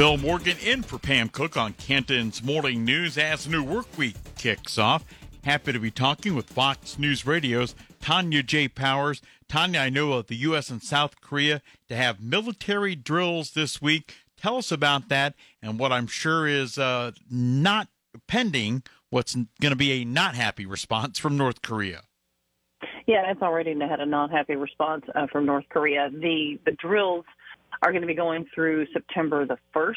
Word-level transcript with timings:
Bill 0.00 0.16
Morgan 0.16 0.56
in 0.64 0.82
for 0.82 0.98
Pam 0.98 1.28
Cook 1.28 1.58
on 1.58 1.74
Canton's 1.74 2.42
Morning 2.42 2.86
News 2.86 3.18
as 3.18 3.46
new 3.46 3.62
work 3.62 3.98
week 3.98 4.16
kicks 4.34 4.78
off. 4.78 5.04
Happy 5.44 5.74
to 5.74 5.78
be 5.78 5.90
talking 5.90 6.34
with 6.34 6.48
Fox 6.48 6.98
News 6.98 7.26
Radio's 7.26 7.74
Tonya 8.00 8.42
J. 8.42 8.66
Powers. 8.66 9.20
Tonya, 9.46 9.78
I 9.78 9.90
know 9.90 10.14
of 10.14 10.28
the 10.28 10.36
U.S. 10.36 10.70
and 10.70 10.82
South 10.82 11.20
Korea 11.20 11.60
to 11.90 11.96
have 11.96 12.18
military 12.18 12.94
drills 12.94 13.50
this 13.50 13.82
week. 13.82 14.14
Tell 14.38 14.56
us 14.56 14.72
about 14.72 15.10
that 15.10 15.34
and 15.60 15.78
what 15.78 15.92
I'm 15.92 16.06
sure 16.06 16.46
is 16.46 16.78
uh, 16.78 17.12
not 17.30 17.88
pending, 18.26 18.84
what's 19.10 19.34
going 19.34 19.72
to 19.72 19.76
be 19.76 19.92
a 20.00 20.06
not 20.06 20.34
happy 20.34 20.64
response 20.64 21.18
from 21.18 21.36
North 21.36 21.60
Korea. 21.60 22.04
Yeah, 23.06 23.30
it's 23.30 23.42
already 23.42 23.78
had 23.78 24.00
a 24.00 24.06
not 24.06 24.30
happy 24.30 24.56
response 24.56 25.04
uh, 25.14 25.26
from 25.26 25.44
North 25.44 25.66
Korea. 25.68 26.08
The 26.10 26.58
the 26.64 26.72
drills 26.72 27.26
are 27.82 27.92
going 27.92 28.02
to 28.02 28.06
be 28.06 28.14
going 28.14 28.46
through 28.54 28.86
September 28.92 29.46
the 29.46 29.58
1st. 29.74 29.94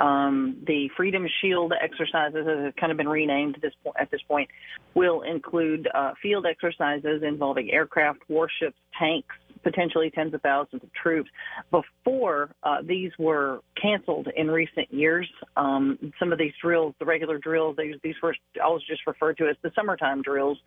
Um, 0.00 0.62
the 0.66 0.88
Freedom 0.96 1.26
Shield 1.40 1.72
exercises, 1.80 2.46
as 2.48 2.64
have 2.64 2.76
kind 2.76 2.92
of 2.92 2.98
been 2.98 3.08
renamed 3.08 3.56
at 3.56 3.62
this, 3.62 3.72
point, 3.82 3.96
at 3.98 4.10
this 4.10 4.20
point, 4.28 4.48
will 4.94 5.22
include 5.22 5.88
uh, 5.92 6.12
field 6.22 6.46
exercises 6.46 7.22
involving 7.22 7.70
aircraft, 7.70 8.20
warships, 8.28 8.76
tanks, 8.98 9.34
potentially 9.62 10.10
tens 10.10 10.32
of 10.34 10.40
thousands 10.42 10.82
of 10.82 10.92
troops. 10.94 11.28
Before 11.70 12.50
uh, 12.62 12.78
these 12.82 13.10
were 13.18 13.60
canceled 13.80 14.28
in 14.36 14.50
recent 14.50 14.92
years, 14.92 15.28
um, 15.56 16.12
some 16.18 16.32
of 16.32 16.38
these 16.38 16.52
drills, 16.62 16.94
the 16.98 17.04
regular 17.04 17.38
drills, 17.38 17.76
these 17.76 17.96
these 18.02 18.14
were 18.22 18.34
always 18.62 18.82
just 18.84 19.06
referred 19.06 19.36
to 19.38 19.48
as 19.48 19.56
the 19.62 19.70
summertime 19.74 20.22
drills. 20.22 20.58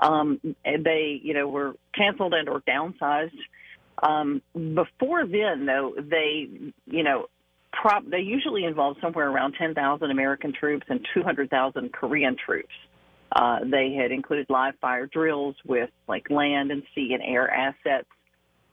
Um, 0.00 0.40
they, 0.64 1.20
you 1.22 1.34
know, 1.34 1.48
were 1.48 1.74
canceled 1.94 2.34
and 2.34 2.48
or 2.48 2.60
downsized. 2.62 3.30
Um, 4.02 4.42
before 4.54 5.26
then, 5.26 5.66
though, 5.66 5.94
they, 5.98 6.48
you 6.86 7.02
know, 7.02 7.26
prop, 7.72 8.04
they 8.08 8.20
usually 8.20 8.64
involve 8.64 8.96
somewhere 9.00 9.28
around 9.28 9.54
10,000 9.58 10.10
American 10.10 10.52
troops 10.52 10.86
and 10.88 11.06
200,000 11.14 11.92
Korean 11.92 12.36
troops. 12.36 12.72
Uh, 13.34 13.60
they 13.64 13.92
had 13.92 14.12
included 14.12 14.46
live 14.50 14.74
fire 14.80 15.06
drills 15.06 15.56
with 15.64 15.90
like 16.06 16.28
land 16.30 16.70
and 16.70 16.82
sea 16.94 17.14
and 17.14 17.22
air 17.22 17.50
assets. 17.50 18.08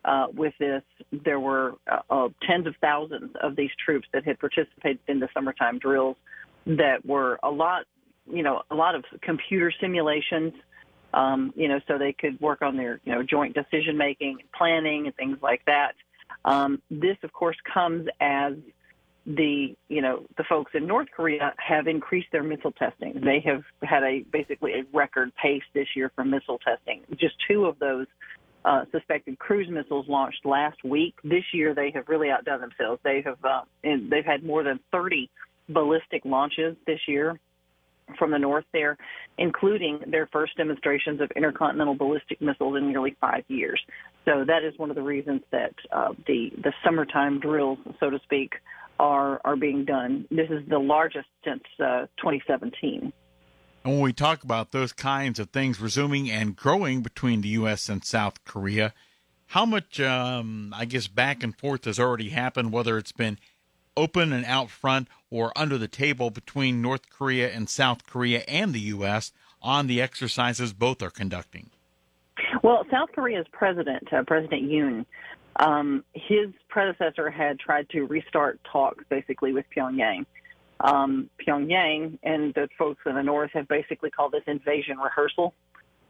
Uh, 0.03 0.27
with 0.33 0.53
this, 0.59 0.81
there 1.11 1.39
were 1.39 1.73
uh, 1.91 1.99
uh, 2.09 2.29
tens 2.47 2.65
of 2.65 2.73
thousands 2.81 3.31
of 3.41 3.55
these 3.55 3.69
troops 3.83 4.07
that 4.13 4.25
had 4.25 4.39
participated 4.39 4.99
in 5.07 5.19
the 5.19 5.27
summertime 5.33 5.77
drills 5.77 6.15
that 6.65 7.05
were 7.05 7.37
a 7.43 7.49
lot, 7.49 7.85
you 8.31 8.41
know, 8.41 8.61
a 8.71 8.75
lot 8.75 8.95
of 8.95 9.03
computer 9.21 9.73
simulations 9.79 10.53
um, 11.13 11.53
you 11.55 11.67
know, 11.67 11.79
so 11.87 11.97
they 11.97 12.13
could 12.13 12.39
work 12.39 12.61
on 12.61 12.77
their, 12.77 12.99
you 13.03 13.13
know, 13.13 13.23
joint 13.23 13.55
decision 13.55 13.97
making, 13.97 14.37
and 14.39 14.51
planning, 14.51 15.05
and 15.07 15.15
things 15.15 15.37
like 15.41 15.63
that. 15.65 15.93
Um, 16.45 16.81
this, 16.89 17.17
of 17.23 17.33
course, 17.33 17.57
comes 17.71 18.07
as 18.21 18.53
the, 19.25 19.75
you 19.89 20.01
know, 20.01 20.25
the 20.37 20.43
folks 20.47 20.71
in 20.73 20.87
North 20.87 21.07
Korea 21.15 21.53
have 21.57 21.87
increased 21.87 22.29
their 22.31 22.43
missile 22.43 22.71
testing. 22.71 23.21
They 23.23 23.41
have 23.45 23.63
had 23.83 24.03
a 24.03 24.23
basically 24.31 24.73
a 24.73 24.83
record 24.93 25.31
pace 25.35 25.63
this 25.73 25.87
year 25.95 26.11
for 26.15 26.23
missile 26.23 26.59
testing. 26.59 27.01
Just 27.19 27.35
two 27.47 27.65
of 27.65 27.77
those 27.79 28.07
uh, 28.65 28.85
suspected 28.91 29.39
cruise 29.39 29.69
missiles 29.69 30.07
launched 30.07 30.45
last 30.45 30.83
week. 30.83 31.15
This 31.23 31.43
year, 31.53 31.73
they 31.73 31.91
have 31.91 32.07
really 32.07 32.29
outdone 32.29 32.61
themselves. 32.61 32.99
They 33.03 33.21
have, 33.25 33.37
uh, 33.43 33.61
they've 33.83 34.25
had 34.25 34.43
more 34.43 34.63
than 34.63 34.79
30 34.91 35.29
ballistic 35.69 36.25
launches 36.25 36.75
this 36.87 36.99
year 37.07 37.39
from 38.17 38.31
the 38.31 38.39
north 38.39 38.65
there, 38.73 38.97
including 39.37 39.99
their 40.07 40.27
first 40.27 40.57
demonstrations 40.57 41.21
of 41.21 41.31
intercontinental 41.35 41.95
ballistic 41.95 42.41
missiles 42.41 42.77
in 42.77 42.89
nearly 42.89 43.15
five 43.21 43.43
years. 43.47 43.81
So 44.25 44.43
that 44.45 44.63
is 44.63 44.77
one 44.77 44.89
of 44.89 44.95
the 44.95 45.01
reasons 45.01 45.41
that 45.51 45.73
uh, 45.91 46.13
the 46.27 46.51
the 46.63 46.73
summertime 46.83 47.39
drills, 47.39 47.79
so 47.99 48.09
to 48.09 48.19
speak, 48.23 48.53
are 48.99 49.41
are 49.43 49.55
being 49.55 49.85
done. 49.85 50.25
This 50.29 50.49
is 50.49 50.67
the 50.67 50.79
largest 50.79 51.27
since 51.43 51.63
uh, 51.79 52.07
2017. 52.17 53.13
And 53.83 53.93
when 53.93 54.01
we 54.01 54.13
talk 54.13 54.43
about 54.43 54.71
those 54.71 54.91
kinds 54.91 55.39
of 55.39 55.51
things 55.51 55.79
resuming 55.79 56.29
and 56.29 56.55
growing 56.55 57.01
between 57.01 57.41
the 57.41 57.47
U.S. 57.49 57.87
and 57.87 58.03
South 58.03 58.43
Korea, 58.43 58.93
how 59.47 59.65
much, 59.65 59.99
um, 59.99 60.73
I 60.77 60.85
guess, 60.85 61.07
back 61.07 61.43
and 61.43 61.57
forth 61.57 61.85
has 61.85 61.99
already 61.99 62.29
happened, 62.29 62.71
whether 62.73 62.97
it's 62.97 63.13
been 63.13 63.39
open 63.99 64.31
and 64.31 64.45
out 64.45 64.69
front 64.69 65.09
or 65.29 65.51
under 65.57 65.77
the 65.77 65.87
table 65.87 66.29
between 66.29 66.81
North 66.81 67.09
Korea 67.09 67.51
and 67.51 67.69
South 67.69 68.05
Korea 68.05 68.39
and 68.47 68.73
the 68.73 68.79
U.S. 68.79 69.33
on 69.61 69.87
the 69.87 70.01
exercises 70.01 70.71
both 70.71 71.01
are 71.01 71.09
conducting? 71.09 71.69
Well, 72.63 72.85
South 72.89 73.09
Korea's 73.13 73.45
president, 73.51 74.11
uh, 74.13 74.23
President 74.25 74.63
Yoon, 74.63 75.05
um, 75.57 76.05
his 76.13 76.47
predecessor 76.69 77.29
had 77.29 77.59
tried 77.59 77.89
to 77.89 78.05
restart 78.05 78.59
talks 78.71 79.03
basically 79.09 79.51
with 79.51 79.65
Pyongyang. 79.75 80.25
Um, 80.79 81.29
Pyongyang 81.45 82.17
and 82.23 82.53
the 82.53 82.69
folks 82.77 83.01
in 83.05 83.15
the 83.15 83.23
north 83.23 83.51
have 83.53 83.67
basically 83.67 84.09
called 84.09 84.31
this 84.31 84.43
invasion 84.47 84.97
rehearsal. 84.97 85.53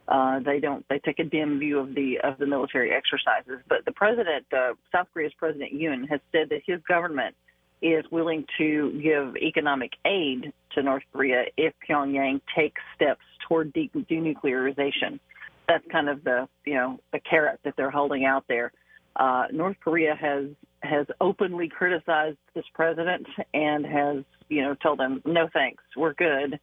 Uh, 0.07 0.39
they 0.39 0.59
don't. 0.59 0.85
They 0.89 0.99
take 0.99 1.19
a 1.19 1.23
dim 1.23 1.59
view 1.59 1.79
of 1.79 1.95
the 1.95 2.19
of 2.23 2.37
the 2.37 2.45
military 2.45 2.91
exercises. 2.91 3.63
But 3.67 3.85
the 3.85 3.91
president, 3.91 4.45
uh, 4.51 4.73
South 4.91 5.07
Korea's 5.13 5.33
President 5.37 5.73
Yoon, 5.73 6.09
has 6.09 6.19
said 6.31 6.49
that 6.49 6.61
his 6.65 6.81
government 6.87 7.35
is 7.81 8.05
willing 8.11 8.45
to 8.57 8.99
give 9.01 9.37
economic 9.37 9.91
aid 10.05 10.53
to 10.71 10.83
North 10.83 11.03
Korea 11.11 11.45
if 11.57 11.73
Pyongyang 11.87 12.41
takes 12.55 12.81
steps 12.95 13.21
toward 13.47 13.73
de- 13.73 13.89
denuclearization. 13.93 15.19
That's 15.67 15.85
kind 15.91 16.09
of 16.09 16.23
the 16.23 16.47
you 16.65 16.75
know 16.75 16.99
the 17.11 17.19
carrot 17.19 17.59
that 17.63 17.75
they're 17.77 17.91
holding 17.91 18.25
out 18.25 18.45
there. 18.47 18.71
Uh, 19.15 19.45
North 19.51 19.77
Korea 19.83 20.15
has 20.15 20.45
has 20.81 21.05
openly 21.19 21.67
criticized 21.67 22.37
this 22.53 22.65
president 22.73 23.27
and 23.53 23.85
has 23.85 24.23
you 24.49 24.63
know 24.63 24.75
told 24.75 24.99
him 24.99 25.21
no 25.25 25.47
thanks, 25.53 25.83
we're 25.95 26.13
good, 26.13 26.59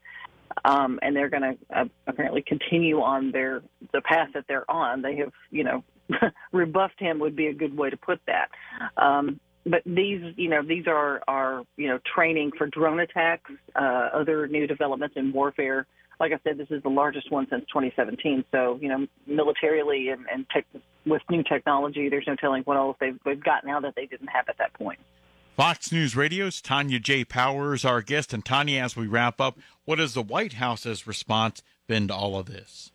um, 0.64 0.98
and 1.02 1.14
they're 1.14 1.28
going 1.28 1.42
to 1.42 1.78
uh, 1.78 1.84
apparently 2.06 2.42
continue 2.42 3.00
on 3.00 3.30
their 3.30 3.62
the 3.92 4.00
path 4.00 4.28
that 4.34 4.44
they're 4.48 4.68
on. 4.70 5.02
They 5.02 5.16
have 5.16 5.32
you 5.50 5.64
know 5.64 5.84
rebuffed 6.52 6.98
him 6.98 7.18
would 7.20 7.36
be 7.36 7.46
a 7.46 7.54
good 7.54 7.76
way 7.76 7.90
to 7.90 7.96
put 7.96 8.20
that. 8.26 8.50
Um, 8.96 9.40
but 9.66 9.82
these, 9.84 10.22
you 10.36 10.48
know, 10.48 10.62
these 10.62 10.86
are 10.86 11.20
are 11.26 11.64
you 11.76 11.88
know 11.88 11.98
training 12.14 12.52
for 12.56 12.66
drone 12.66 13.00
attacks, 13.00 13.50
uh, 13.74 14.08
other 14.14 14.46
new 14.46 14.66
developments 14.66 15.16
in 15.16 15.32
warfare. 15.32 15.86
Like 16.18 16.32
I 16.32 16.38
said, 16.44 16.56
this 16.56 16.70
is 16.70 16.82
the 16.82 16.88
largest 16.88 17.30
one 17.30 17.46
since 17.50 17.64
2017. 17.68 18.44
So 18.52 18.78
you 18.80 18.88
know, 18.88 19.06
militarily 19.26 20.10
and, 20.10 20.24
and 20.32 20.46
tech, 20.48 20.66
with 21.04 21.22
new 21.28 21.42
technology, 21.42 22.08
there's 22.08 22.26
no 22.26 22.36
telling 22.36 22.62
what 22.62 22.76
else 22.76 22.96
they've, 23.00 23.18
they've 23.24 23.42
got 23.42 23.66
now 23.66 23.80
that 23.80 23.94
they 23.96 24.06
didn't 24.06 24.28
have 24.28 24.48
at 24.48 24.56
that 24.58 24.72
point. 24.74 24.98
Fox 25.56 25.90
News 25.90 26.14
Radio's 26.14 26.60
Tonya 26.60 27.00
J. 27.00 27.24
Powers, 27.24 27.84
our 27.84 28.02
guest. 28.02 28.34
And 28.34 28.44
Tonya, 28.44 28.82
as 28.82 28.94
we 28.94 29.06
wrap 29.06 29.40
up, 29.40 29.58
what 29.84 29.98
has 29.98 30.14
the 30.14 30.22
White 30.22 30.54
House's 30.54 31.06
response 31.06 31.62
been 31.86 32.08
to 32.08 32.14
all 32.14 32.38
of 32.38 32.46
this? 32.46 32.92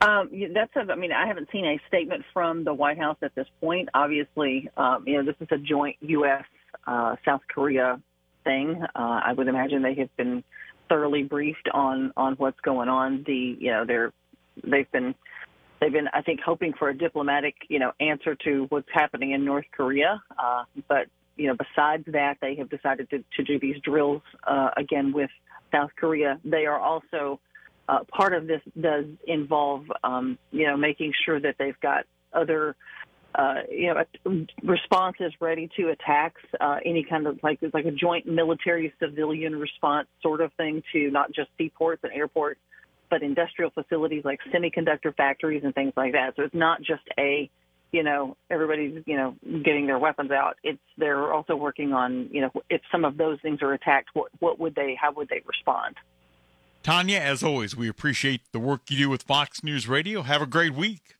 Um, 0.00 0.30
that's 0.54 0.74
a, 0.76 0.92
I 0.92 0.96
mean, 0.96 1.12
I 1.12 1.26
haven't 1.26 1.48
seen 1.50 1.64
a 1.64 1.80
statement 1.88 2.24
from 2.32 2.64
the 2.64 2.72
White 2.72 2.98
House 2.98 3.16
at 3.22 3.34
this 3.34 3.46
point. 3.60 3.88
Obviously, 3.94 4.68
um, 4.76 5.04
you 5.06 5.16
know, 5.16 5.24
this 5.24 5.36
is 5.40 5.48
a 5.50 5.58
joint 5.58 5.96
U.S. 6.00 6.44
Uh, 6.86 7.16
South 7.24 7.42
Korea 7.52 8.00
thing. 8.44 8.82
Uh, 8.94 9.20
I 9.24 9.32
would 9.32 9.48
imagine 9.48 9.82
they 9.82 9.94
have 9.94 10.14
been 10.16 10.44
thoroughly 10.88 11.22
briefed 11.22 11.68
on 11.72 12.12
on 12.16 12.34
what's 12.34 12.60
going 12.60 12.88
on. 12.88 13.24
The 13.26 13.56
you 13.58 13.70
know 13.70 13.84
they're 13.86 14.12
they've 14.62 14.90
been 14.92 15.14
they've 15.80 15.92
been 15.92 16.08
I 16.12 16.22
think 16.22 16.40
hoping 16.40 16.72
for 16.78 16.88
a 16.88 16.96
diplomatic 16.96 17.54
you 17.68 17.78
know 17.78 17.92
answer 18.00 18.36
to 18.44 18.66
what's 18.68 18.88
happening 18.92 19.32
in 19.32 19.44
North 19.44 19.66
Korea. 19.72 20.22
Uh, 20.38 20.64
but 20.88 21.06
you 21.36 21.48
know 21.48 21.56
besides 21.56 22.04
that, 22.08 22.36
they 22.40 22.54
have 22.56 22.70
decided 22.70 23.10
to, 23.10 23.24
to 23.36 23.42
do 23.42 23.58
these 23.58 23.80
drills 23.82 24.22
uh, 24.46 24.70
again 24.76 25.12
with 25.12 25.30
South 25.72 25.90
Korea. 25.96 26.38
They 26.44 26.66
are 26.66 26.78
also 26.78 27.40
uh, 27.88 28.00
part 28.04 28.34
of 28.34 28.46
this 28.46 28.60
does 28.80 29.06
involve, 29.26 29.84
um, 30.02 30.38
you 30.50 30.66
know, 30.66 30.76
making 30.76 31.12
sure 31.24 31.40
that 31.40 31.56
they've 31.58 31.78
got 31.80 32.04
other, 32.32 32.76
uh, 33.34 33.56
you 33.70 33.92
know, 33.92 34.46
responses 34.62 35.32
ready 35.40 35.68
to 35.76 35.88
attacks, 35.88 36.40
uh, 36.60 36.76
any 36.84 37.04
kind 37.04 37.26
of 37.26 37.38
like 37.42 37.58
like 37.72 37.84
a 37.84 37.90
joint 37.90 38.26
military 38.26 38.92
civilian 38.98 39.56
response 39.56 40.08
sort 40.22 40.40
of 40.40 40.52
thing 40.54 40.82
to 40.92 41.10
not 41.10 41.32
just 41.32 41.50
seaports 41.58 42.02
and 42.04 42.12
airports, 42.12 42.60
but 43.10 43.22
industrial 43.22 43.70
facilities 43.70 44.24
like 44.24 44.40
semiconductor 44.52 45.14
factories 45.14 45.62
and 45.64 45.74
things 45.74 45.92
like 45.96 46.12
that. 46.12 46.34
So 46.36 46.42
it's 46.42 46.54
not 46.54 46.78
just 46.80 47.02
a 47.18 47.50
you 47.92 48.02
know, 48.02 48.36
everybody's, 48.50 49.04
you 49.06 49.16
know, 49.16 49.36
getting 49.64 49.86
their 49.86 50.00
weapons 50.00 50.32
out. 50.32 50.56
It's 50.64 50.80
they're 50.98 51.32
also 51.32 51.54
working 51.54 51.92
on, 51.92 52.28
you 52.32 52.40
know, 52.40 52.50
if 52.68 52.80
some 52.90 53.04
of 53.04 53.16
those 53.16 53.38
things 53.40 53.62
are 53.62 53.72
attacked, 53.72 54.08
what 54.14 54.32
what 54.40 54.58
would 54.58 54.74
they, 54.74 54.96
how 55.00 55.12
would 55.12 55.28
they 55.28 55.42
respond? 55.46 55.94
Tonya, 56.84 57.18
as 57.18 57.42
always, 57.42 57.74
we 57.74 57.88
appreciate 57.88 58.42
the 58.52 58.60
work 58.60 58.90
you 58.90 58.98
do 58.98 59.08
with 59.08 59.22
Fox 59.22 59.64
News 59.64 59.88
Radio. 59.88 60.20
Have 60.20 60.42
a 60.42 60.46
great 60.46 60.74
week. 60.74 61.16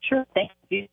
Sure. 0.00 0.26
Thank 0.34 0.50
you. 0.68 0.88